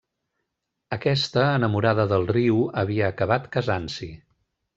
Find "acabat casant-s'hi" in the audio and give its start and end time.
3.15-4.11